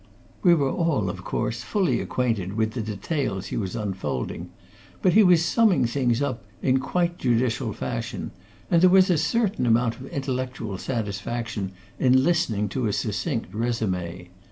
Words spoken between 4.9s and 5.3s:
but he